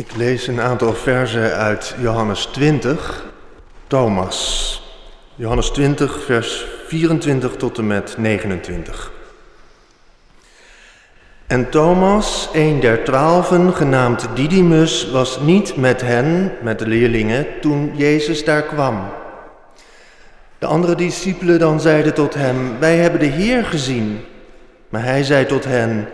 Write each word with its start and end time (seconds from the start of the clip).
Ik 0.00 0.16
lees 0.16 0.46
een 0.46 0.60
aantal 0.60 0.94
versen 0.94 1.54
uit 1.56 1.94
Johannes 1.98 2.44
20, 2.44 3.24
Thomas. 3.86 4.82
Johannes 5.34 5.70
20, 5.70 6.24
vers 6.24 6.66
24 6.86 7.56
tot 7.56 7.78
en 7.78 7.86
met 7.86 8.14
29. 8.18 9.12
En 11.46 11.70
Thomas, 11.70 12.48
een 12.52 12.80
der 12.80 13.04
twaalfen, 13.04 13.74
genaamd 13.74 14.28
Didymus, 14.34 15.10
was 15.10 15.40
niet 15.40 15.76
met 15.76 16.00
hen, 16.00 16.52
met 16.62 16.78
de 16.78 16.86
leerlingen, 16.86 17.46
toen 17.60 17.92
Jezus 17.96 18.44
daar 18.44 18.62
kwam. 18.62 19.08
De 20.58 20.66
andere 20.66 20.94
discipelen 20.94 21.58
dan 21.58 21.80
zeiden 21.80 22.14
tot 22.14 22.34
hem, 22.34 22.78
wij 22.78 22.96
hebben 22.96 23.20
de 23.20 23.26
Heer 23.26 23.64
gezien. 23.64 24.24
Maar 24.88 25.04
hij 25.04 25.22
zei 25.22 25.46
tot 25.46 25.64
hen, 25.64 26.08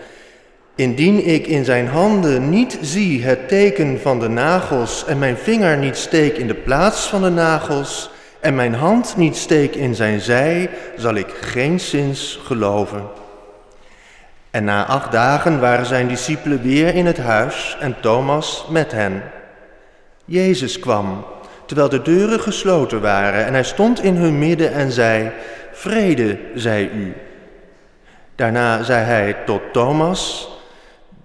Indien 0.77 1.27
ik 1.27 1.47
in 1.47 1.65
zijn 1.65 1.87
handen 1.89 2.51
niet 2.51 2.79
zie 2.81 3.25
het 3.25 3.49
teken 3.49 4.01
van 4.01 4.21
de 4.21 4.29
nagels 4.29 5.05
en 5.07 5.19
mijn 5.19 5.37
vinger 5.37 5.77
niet 5.77 5.97
steek 5.97 6.37
in 6.37 6.47
de 6.47 6.55
plaats 6.55 7.07
van 7.07 7.23
de 7.23 7.31
nagels 7.31 8.11
en 8.41 8.55
mijn 8.55 8.75
hand 8.75 9.17
niet 9.17 9.37
steek 9.37 9.75
in 9.75 9.95
zijn 9.95 10.21
zij, 10.21 10.71
zal 10.97 11.15
ik 11.15 11.29
geen 11.41 11.81
zins 11.81 12.41
geloven. 12.45 13.05
En 14.51 14.65
na 14.65 14.87
acht 14.87 15.13
dagen 15.13 15.61
waren 15.61 15.87
zijn 15.87 16.09
discipelen 16.09 16.63
weer 16.63 16.95
in 16.95 17.07
het 17.07 17.19
huis 17.19 17.77
en 17.81 17.97
Thomas 18.01 18.67
met 18.71 18.93
hen. 18.93 19.23
Jezus 20.25 20.79
kwam, 20.79 21.25
terwijl 21.67 21.89
de 21.89 22.03
deuren 22.03 22.41
gesloten 22.41 23.01
waren, 23.01 23.47
en 23.47 23.53
hij 23.53 23.65
stond 23.65 24.03
in 24.03 24.17
hun 24.17 24.39
midden 24.39 24.73
en 24.73 24.93
zei, 24.93 25.31
Vrede, 25.73 26.39
zij 26.55 26.91
u. 26.95 27.15
Daarna 28.35 28.83
zei 28.83 29.05
hij 29.05 29.37
tot 29.45 29.61
Thomas, 29.73 30.51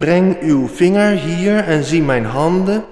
Breng 0.02 0.42
uw 0.42 0.68
vinger 0.68 1.10
hier 1.10 1.64
en 1.64 1.84
zie 1.84 2.02
mijn 2.02 2.26
handen, 2.26 2.86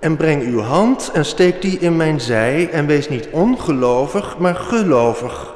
en 0.00 0.16
breng 0.16 0.42
uw 0.42 0.60
hand 0.60 1.10
en 1.14 1.24
steek 1.24 1.62
die 1.62 1.78
in 1.78 1.96
mijn 1.96 2.20
zij, 2.20 2.70
en 2.70 2.86
wees 2.86 3.08
niet 3.08 3.28
ongelovig, 3.30 4.38
maar 4.38 4.54
gelovig. 4.54 5.54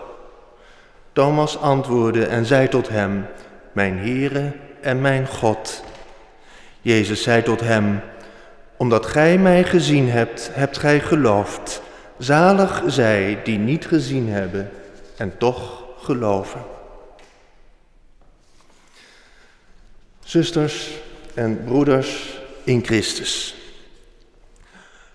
Thomas 1.12 1.60
antwoordde 1.60 2.26
en 2.26 2.46
zei 2.46 2.68
tot 2.68 2.88
hem, 2.88 3.26
Mijn 3.72 3.98
Heere 3.98 4.52
en 4.80 5.00
mijn 5.00 5.26
God. 5.26 5.84
Jezus 6.80 7.22
zei 7.22 7.42
tot 7.42 7.60
hem, 7.60 8.00
Omdat 8.76 9.06
gij 9.06 9.38
mij 9.38 9.64
gezien 9.64 10.10
hebt, 10.10 10.50
hebt 10.52 10.78
gij 10.78 11.00
geloofd. 11.00 11.82
Zalig 12.18 12.82
zij 12.86 13.40
die 13.44 13.58
niet 13.58 13.86
gezien 13.86 14.28
hebben 14.28 14.70
en 15.16 15.32
toch 15.38 15.84
geloven. 15.98 16.60
Zusters 20.30 20.90
en 21.34 21.64
broeders 21.64 22.38
in 22.64 22.84
Christus. 22.84 23.54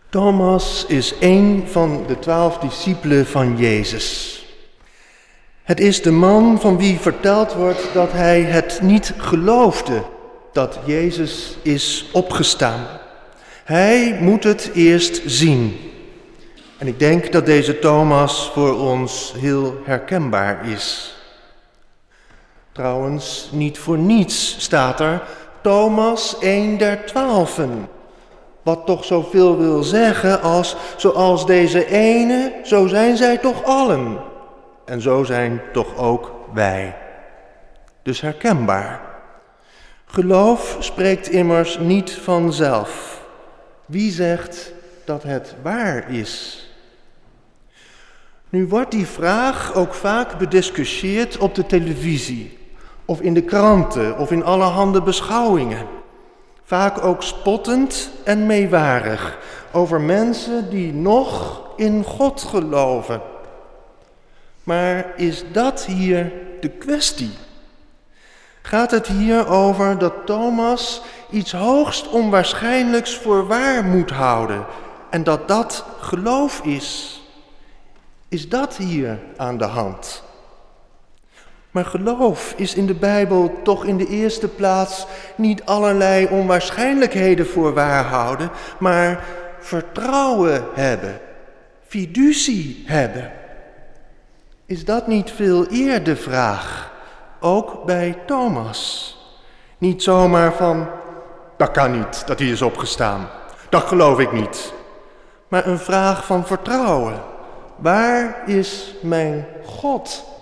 Thomas 0.10 0.86
is 0.88 1.14
een 1.20 1.64
van 1.68 2.04
de 2.08 2.20
twaalf 2.20 2.58
discipelen 2.58 3.26
van 3.26 3.58
Jezus. 3.58 4.40
Het 5.64 5.80
is 5.80 6.02
de 6.02 6.12
man 6.12 6.60
van 6.62 6.78
wie 6.78 7.00
verteld 7.00 7.54
wordt 7.54 7.94
dat 7.94 8.12
hij 8.12 8.42
het 8.42 8.80
niet 8.82 9.14
geloofde 9.18 10.04
dat 10.52 10.80
Jezus 10.86 11.58
is 11.62 12.10
opgestaan. 12.12 12.88
Hij 13.64 14.18
moet 14.22 14.44
het 14.44 14.72
eerst 14.74 15.22
zien. 15.26 15.80
En 16.78 16.88
ik 16.88 17.00
denk 17.00 17.32
dat 17.32 17.46
deze 17.46 17.80
Thomas 17.80 18.52
voor 18.54 18.80
ons 18.80 19.34
heel 19.38 19.82
herkenbaar 19.86 20.70
is. 20.70 21.15
Trouwens, 22.76 23.50
niet 23.52 23.78
voor 23.78 23.98
niets 23.98 24.56
staat 24.60 25.00
er 25.00 25.24
Thomas, 25.62 26.36
een 26.40 26.78
der 26.78 27.06
twaalfen. 27.06 27.88
Wat 28.64 28.86
toch 28.86 29.06
zoveel 29.06 29.58
wil 29.58 29.84
zeggen 29.84 30.42
als, 30.42 30.76
zoals 30.98 31.46
deze 31.46 31.86
ene, 31.86 32.60
zo 32.64 32.88
zijn 32.88 33.18
zij 33.18 33.38
toch 33.38 33.64
allen. 33.64 34.18
En 34.86 35.02
zo 35.02 35.24
zijn 35.24 35.62
toch 35.74 35.98
ook 35.98 36.32
wij. 36.54 36.96
Dus 38.02 38.22
herkenbaar. 38.22 39.02
Geloof 40.06 40.78
spreekt 40.80 41.30
immers 41.30 41.78
niet 41.78 42.12
vanzelf. 42.12 43.22
Wie 43.86 44.12
zegt 44.12 44.74
dat 45.06 45.24
het 45.24 45.56
waar 45.62 46.12
is? 46.12 46.66
Nu 48.50 48.68
wordt 48.68 48.92
die 48.92 49.08
vraag 49.08 49.74
ook 49.74 49.94
vaak 49.94 50.38
bediscussieerd 50.38 51.38
op 51.38 51.56
de 51.56 51.66
televisie 51.66 52.64
of 53.06 53.22
in 53.22 53.34
de 53.34 53.44
kranten 53.44 54.18
of 54.18 54.32
in 54.32 54.44
allerhande 54.44 55.02
beschouwingen. 55.02 55.88
Vaak 56.64 57.04
ook 57.04 57.24
spottend 57.24 58.10
en 58.24 58.46
meewarig 58.46 59.38
over 59.72 60.02
mensen 60.02 60.70
die 60.70 60.94
nog 60.94 61.62
in 61.76 62.04
God 62.04 62.42
geloven. 62.42 63.22
Maar 64.64 65.14
is 65.16 65.44
dat 65.52 65.86
hier 65.86 66.32
de 66.62 66.70
kwestie? 66.70 67.32
Gaat 68.62 68.92
het 68.92 69.08
hier 69.08 69.48
over 69.48 69.98
dat 69.98 70.14
Thomas 70.26 71.02
iets 71.30 71.52
hoogst 71.52 72.10
onwaarschijnlijks 72.10 73.18
voor 73.18 73.48
waar 73.48 73.84
moet 73.84 74.12
houden 74.12 74.66
en 75.10 75.24
dat 75.24 75.48
dat 75.48 75.86
geloof 76.00 76.62
is? 76.64 77.22
Is 78.30 78.50
dat 78.50 78.78
hier 78.78 79.20
aan 79.38 79.58
de 79.58 79.66
hand? 79.66 80.24
Maar 81.76 81.86
geloof 81.86 82.54
is 82.58 82.74
in 82.74 82.86
de 82.86 82.94
Bijbel 82.94 83.60
toch 83.64 83.86
in 83.86 83.98
de 83.98 84.08
eerste 84.08 84.48
plaats 84.48 85.06
niet 85.36 85.66
allerlei 85.66 86.28
onwaarschijnlijkheden 86.28 87.48
voor 87.48 87.74
waar 87.74 88.04
houden, 88.04 88.50
maar 88.80 89.24
vertrouwen 89.60 90.66
hebben, 90.74 91.20
fiducie 91.88 92.84
hebben. 92.86 93.32
Is 94.66 94.86
dat 94.86 95.08
niet 95.08 95.32
veel 95.32 95.66
eer 95.72 96.04
de 96.04 96.16
vraag, 96.16 96.92
ook 97.40 97.84
bij 97.86 98.18
Thomas? 98.26 99.12
Niet 99.78 100.04
zomaar 100.04 100.54
van, 100.54 100.88
dat 101.58 101.72
kan 101.72 101.92
niet, 101.92 102.28
dat 102.28 102.40
hij 102.40 102.48
is 102.48 102.62
opgestaan. 102.62 103.28
Dat 103.70 103.84
geloof 103.84 104.20
ik 104.20 104.32
niet. 104.32 104.74
Maar 105.48 105.68
een 105.68 105.80
vraag 105.80 106.26
van 106.26 106.46
vertrouwen. 106.46 107.22
Waar 107.76 108.44
is 108.46 108.96
mijn 109.02 109.46
God? 109.66 110.34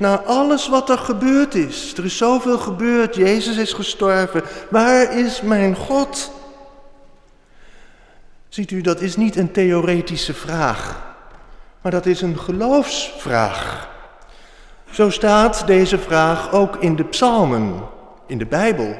Na 0.00 0.20
alles 0.20 0.68
wat 0.68 0.90
er 0.90 0.98
gebeurd 0.98 1.54
is. 1.54 1.94
Er 1.96 2.04
is 2.04 2.16
zoveel 2.16 2.58
gebeurd. 2.58 3.14
Jezus 3.14 3.56
is 3.56 3.72
gestorven. 3.72 4.42
Waar 4.70 5.18
is 5.18 5.40
mijn 5.40 5.76
God? 5.76 6.32
Ziet 8.48 8.70
u, 8.70 8.80
dat 8.80 9.00
is 9.00 9.16
niet 9.16 9.36
een 9.36 9.52
theoretische 9.52 10.34
vraag, 10.34 11.02
maar 11.80 11.92
dat 11.92 12.06
is 12.06 12.20
een 12.20 12.38
geloofsvraag. 12.38 13.88
Zo 14.90 15.10
staat 15.10 15.66
deze 15.66 15.98
vraag 15.98 16.52
ook 16.52 16.76
in 16.76 16.96
de 16.96 17.04
psalmen, 17.04 17.82
in 18.26 18.38
de 18.38 18.46
Bijbel. 18.46 18.96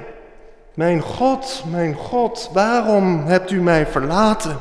Mijn 0.74 1.00
God, 1.00 1.64
mijn 1.70 1.94
God, 1.94 2.50
waarom 2.52 3.26
hebt 3.26 3.50
u 3.50 3.62
mij 3.62 3.86
verlaten? 3.86 4.58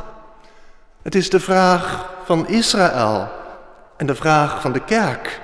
Het 1.01 1.15
is 1.15 1.29
de 1.29 1.39
vraag 1.39 2.13
van 2.23 2.47
Israël 2.47 3.27
en 3.97 4.05
de 4.05 4.15
vraag 4.15 4.61
van 4.61 4.71
de 4.71 4.83
kerk. 4.83 5.41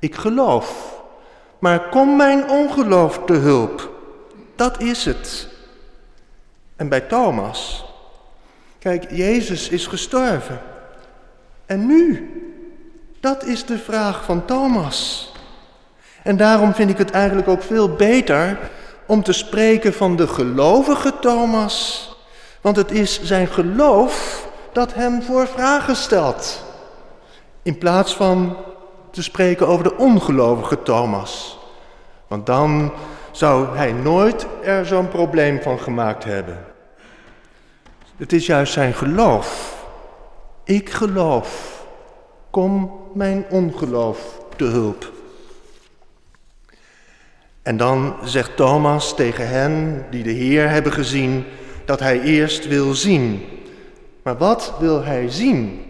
Ik 0.00 0.14
geloof, 0.14 0.98
maar 1.58 1.88
kom 1.88 2.16
mijn 2.16 2.50
ongeloof 2.50 3.20
te 3.26 3.32
hulp. 3.32 3.90
Dat 4.56 4.80
is 4.80 5.04
het. 5.04 5.48
En 6.76 6.88
bij 6.88 7.00
Thomas, 7.00 7.84
kijk, 8.78 9.10
Jezus 9.10 9.68
is 9.68 9.86
gestorven. 9.86 10.60
En 11.66 11.86
nu? 11.86 12.30
Dat 13.20 13.44
is 13.44 13.64
de 13.64 13.78
vraag 13.78 14.24
van 14.24 14.44
Thomas. 14.44 15.32
En 16.22 16.36
daarom 16.36 16.74
vind 16.74 16.90
ik 16.90 16.98
het 16.98 17.10
eigenlijk 17.10 17.48
ook 17.48 17.62
veel 17.62 17.94
beter 17.94 18.58
om 19.06 19.22
te 19.22 19.32
spreken 19.32 19.92
van 19.92 20.16
de 20.16 20.28
gelovige 20.28 21.12
Thomas. 21.20 22.08
Want 22.60 22.76
het 22.76 22.90
is 22.90 23.22
zijn 23.22 23.46
geloof 23.46 24.46
dat 24.72 24.94
hem 24.94 25.22
voor 25.22 25.46
vragen 25.46 25.96
stelt. 25.96 26.64
In 27.62 27.78
plaats 27.78 28.16
van 28.16 28.56
te 29.10 29.22
spreken 29.22 29.66
over 29.68 29.84
de 29.84 29.96
ongelovige 29.96 30.82
Thomas. 30.82 31.58
Want 32.26 32.46
dan 32.46 32.92
zou 33.30 33.76
hij 33.76 33.92
nooit 33.92 34.46
er 34.62 34.86
zo'n 34.86 35.08
probleem 35.08 35.62
van 35.62 35.78
gemaakt 35.78 36.24
hebben. 36.24 36.64
Het 38.16 38.32
is 38.32 38.46
juist 38.46 38.72
zijn 38.72 38.94
geloof. 38.94 39.78
Ik 40.64 40.90
geloof. 40.90 41.82
Kom 42.50 43.00
mijn 43.14 43.44
ongeloof 43.50 44.40
te 44.56 44.64
hulp. 44.64 45.12
En 47.62 47.76
dan 47.76 48.14
zegt 48.24 48.56
Thomas 48.56 49.14
tegen 49.14 49.48
hen 49.48 50.06
die 50.10 50.22
de 50.22 50.30
Heer 50.30 50.68
hebben 50.68 50.92
gezien 50.92 51.44
dat 51.84 52.00
hij 52.00 52.20
eerst 52.20 52.68
wil 52.68 52.94
zien. 52.94 53.46
Maar 54.22 54.36
wat 54.36 54.74
wil 54.78 55.04
hij 55.04 55.30
zien? 55.30 55.89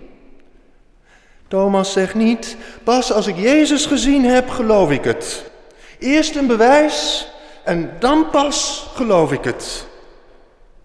Thomas 1.50 1.92
zegt 1.92 2.14
niet, 2.14 2.56
pas 2.84 3.12
als 3.12 3.26
ik 3.26 3.36
Jezus 3.36 3.86
gezien 3.86 4.24
heb, 4.24 4.48
geloof 4.48 4.90
ik 4.90 5.04
het. 5.04 5.50
Eerst 5.98 6.36
een 6.36 6.46
bewijs 6.46 7.28
en 7.64 7.90
dan 7.98 8.30
pas 8.30 8.88
geloof 8.94 9.32
ik 9.32 9.44
het. 9.44 9.86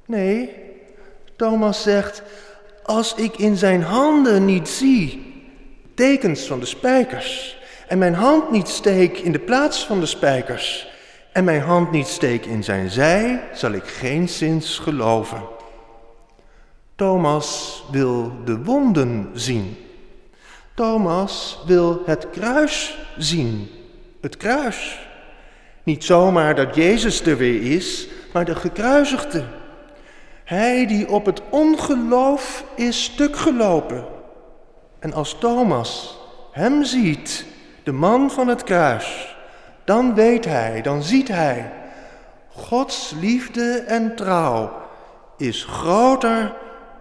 Nee, 0.06 0.56
Thomas 1.35 1.81
zegt, 1.81 2.21
als 2.83 3.13
ik 3.15 3.38
in 3.38 3.57
zijn 3.57 3.83
handen 3.83 4.45
niet 4.45 4.69
zie 4.69 5.33
tekens 5.95 6.41
van 6.45 6.59
de 6.59 6.65
spijkers 6.65 7.57
en 7.88 7.97
mijn 7.97 8.13
hand 8.13 8.51
niet 8.51 8.67
steek 8.67 9.17
in 9.17 9.31
de 9.31 9.39
plaats 9.39 9.85
van 9.85 10.00
de 10.00 10.06
spijkers 10.06 10.88
en 11.31 11.44
mijn 11.44 11.62
hand 11.62 11.91
niet 11.91 12.07
steek 12.07 12.45
in 12.45 12.63
zijn 12.63 12.89
zij, 12.89 13.44
zal 13.53 13.71
ik 13.71 13.85
geen 13.85 14.29
zins 14.29 14.79
geloven. 14.79 15.41
Thomas 16.95 17.83
wil 17.91 18.31
de 18.45 18.63
wonden 18.63 19.29
zien. 19.33 19.84
Thomas 20.75 21.60
wil 21.66 22.01
het 22.06 22.30
kruis 22.30 22.98
zien. 23.18 23.69
Het 24.22 24.38
kruis. 24.38 25.07
Niet 25.83 26.04
zomaar 26.04 26.56
dat 26.56 26.75
Jezus 26.75 27.22
er 27.22 27.38
weer 27.38 27.72
is, 27.72 28.07
maar 28.33 28.45
de 28.45 28.56
gekruisigde. 28.56 29.44
Hij 30.44 30.88
die 30.88 31.10
op 31.10 31.25
het 31.25 31.42
ongeloof 31.50 32.63
is 32.75 33.04
stuk 33.04 33.36
gelopen. 33.36 34.06
En 35.00 35.13
als 35.13 35.36
Thomas 35.39 36.19
hem 36.51 36.83
ziet, 36.83 37.45
de 37.83 37.92
man 37.92 38.31
van 38.31 38.48
het 38.48 38.63
kruis, 38.63 39.36
dan 39.83 40.16
weet 40.16 40.45
hij, 40.45 40.81
dan 40.81 41.04
ziet 41.04 41.27
hij, 41.27 41.72
Gods 42.56 43.13
liefde 43.19 43.83
en 43.88 44.16
trouw 44.16 44.72
is 45.38 45.63
groter 45.63 46.54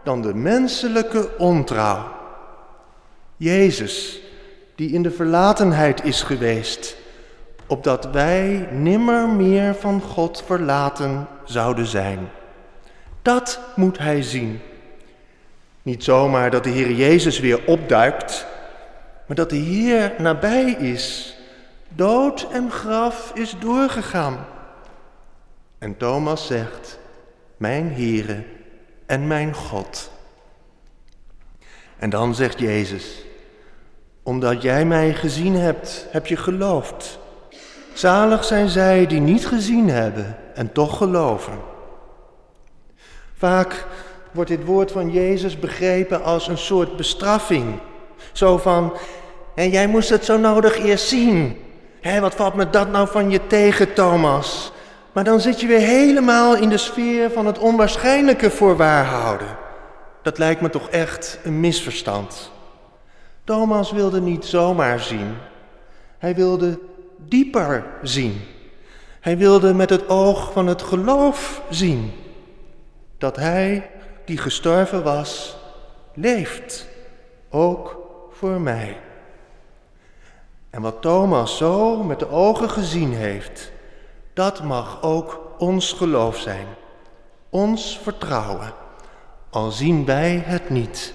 dan 0.05 0.23
de 0.23 0.35
menselijke 0.35 1.39
ontrouw. 1.39 2.14
Jezus, 3.37 4.21
die 4.75 4.91
in 4.91 5.03
de 5.03 5.11
verlatenheid 5.11 6.05
is 6.05 6.23
geweest, 6.23 6.97
opdat 7.67 8.05
wij 8.05 8.69
nimmer 8.73 9.29
meer 9.29 9.75
van 9.75 10.01
God 10.01 10.43
verlaten 10.47 11.27
zouden 11.45 11.87
zijn. 11.87 12.29
Dat 13.23 13.61
moet 13.77 13.99
hij 13.99 14.23
zien. 14.23 14.61
Niet 15.83 16.05
zomaar 16.05 16.51
dat 16.51 16.65
de 16.65 16.71
Heer 16.71 16.93
Jezus 16.93 17.41
weer 17.41 17.67
opduikt, 17.67 18.47
maar 19.27 19.37
dat 19.37 19.51
de 19.51 19.57
Heer 19.57 20.13
nabij 20.19 20.71
is. 20.71 21.37
Dood 21.89 22.47
en 22.53 22.71
graf 22.71 23.33
is 23.35 23.55
doorgegaan. 23.59 24.47
En 25.79 25.97
Thomas 25.97 26.47
zegt, 26.47 26.99
mijn 27.57 27.93
Heere 27.93 28.45
en 29.07 29.27
mijn 29.27 29.55
God. 29.55 30.11
En 31.99 32.11
dan 32.11 32.35
zegt 32.35 32.59
Jezus, 32.59 33.25
omdat 34.23 34.63
jij 34.63 34.85
mij 34.85 35.15
gezien 35.15 35.55
hebt, 35.55 36.07
heb 36.11 36.27
je 36.27 36.37
geloofd. 36.37 37.19
Zalig 37.95 38.45
zijn 38.45 38.69
zij 38.69 39.07
die 39.07 39.21
niet 39.21 39.47
gezien 39.47 39.89
hebben 39.89 40.37
en 40.55 40.73
toch 40.73 40.97
geloven. 40.97 41.59
Vaak 43.37 43.87
wordt 44.33 44.51
dit 44.51 44.65
woord 44.65 44.93
van 44.93 45.11
Jezus 45.11 45.59
begrepen 45.59 46.23
als 46.23 46.49
een 46.49 46.59
soort 46.59 46.97
bestraffing. 46.97 47.79
Zo 48.33 48.59
van, 48.59 48.93
en 49.55 49.71
jij 49.71 49.87
moest 49.87 50.09
het 50.09 50.25
zo 50.25 50.39
nodig 50.39 50.79
eerst 50.79 51.09
zien. 51.09 51.57
Hé, 52.01 52.21
wat 52.21 52.35
valt 52.35 52.55
me 52.55 52.71
dat 52.71 52.91
nou 52.91 53.09
van 53.09 53.31
je 53.31 53.47
tegen, 53.47 53.93
Thomas? 53.93 54.73
Maar 55.13 55.25
dan 55.25 55.41
zit 55.41 55.61
je 55.61 55.67
weer 55.67 55.81
helemaal 55.81 56.57
in 56.57 56.69
de 56.69 56.77
sfeer 56.77 57.31
van 57.31 57.47
het 57.47 57.59
onwaarschijnlijke 57.59 58.51
voor 58.51 58.77
waarhouden. 58.77 59.57
Dat 60.25 60.39
lijkt 60.39 60.61
me 60.61 60.71
toch 60.71 60.89
echt 60.89 61.39
een 61.43 61.61
misverstand. 61.61 62.51
Thomas 63.45 63.93
wilde 63.93 64.21
niet 64.21 64.45
zomaar 64.45 65.01
zien. 65.01 65.35
Hij 66.19 66.35
wilde 66.35 66.79
dieper 67.17 67.85
zien. 68.03 68.41
Hij 69.21 69.37
wilde 69.37 69.75
met 69.75 69.91
het 69.91 70.09
oog 70.09 70.53
van 70.53 70.67
het 70.67 70.83
geloof 70.83 71.63
zien 71.71 72.13
dat 73.19 73.37
hij 73.37 73.91
die 74.25 74.39
gestorven 74.39 75.03
was, 75.03 75.57
leeft, 76.15 76.87
ook 77.51 77.99
voor 78.31 78.61
mij. 78.61 79.01
En 80.71 80.83
wat 80.83 81.03
Thomas 81.03 81.57
zo 81.57 82.03
met 82.03 82.19
de 82.19 82.29
ogen 82.29 82.71
gezien 82.71 83.13
heeft, 83.13 83.73
dat 84.33 84.63
mag 84.63 85.03
ook 85.03 85.41
ons 85.59 85.93
geloof 85.93 86.37
zijn, 86.37 86.67
ons 87.51 87.99
vertrouwen, 88.03 88.73
al 89.55 89.71
zien 89.71 90.05
wij 90.05 90.43
het 90.45 90.71
niet, 90.71 91.15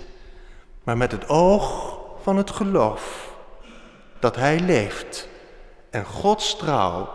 maar 0.83 0.97
met 0.97 1.11
het 1.11 1.29
oog 1.29 1.97
van 2.21 2.37
het 2.37 2.49
geloof 2.49 3.33
dat 4.19 4.35
Hij 4.35 4.59
leeft 4.59 5.29
en 5.89 6.05
Gods 6.05 6.57
trouw 6.57 7.09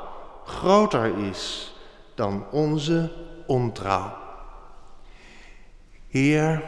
groter 0.44 1.18
is 1.18 1.74
dan 2.14 2.44
onze 2.50 3.12
ontrouw. 3.46 4.12
Heer, 6.08 6.62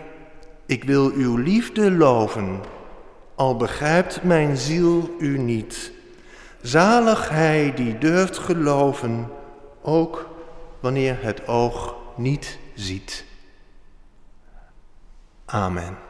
ik 0.66 0.84
wil 0.84 1.10
uw 1.10 1.36
liefde 1.36 1.90
loven, 1.90 2.60
al 3.34 3.56
begrijpt 3.56 4.22
mijn 4.22 4.56
ziel 4.56 5.10
u 5.18 5.38
niet. 5.38 5.92
Zalig 6.62 7.28
hij 7.28 7.72
die 7.74 7.98
durft 7.98 8.38
geloven, 8.38 9.30
ook 9.82 10.28
wanneer 10.80 11.16
het 11.20 11.48
oog 11.48 11.94
niet 12.16 12.58
ziet. 12.74 13.25
Amen. 15.48 16.05